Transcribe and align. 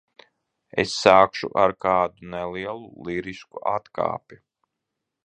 Es 0.83 0.93
sākšu 1.01 1.49
ar 1.65 1.75
kādu 1.85 2.31
nelielu 2.31 2.91
lirisku 3.11 3.63
atkāpi. 3.77 4.43